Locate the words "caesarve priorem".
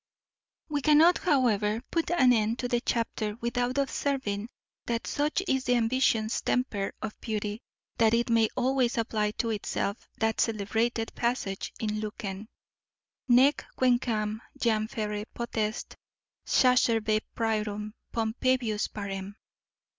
16.47-17.93